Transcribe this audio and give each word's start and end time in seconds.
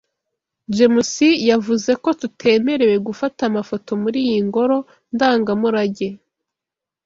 James 0.75 1.11
yavuze 1.49 1.91
ko 2.03 2.09
tutemerewe 2.21 2.95
gufata 3.07 3.41
amafoto 3.49 3.89
muri 4.01 4.19
iyi 4.27 4.39
ngoro 4.47 4.77
ndangamurage. 5.13 6.07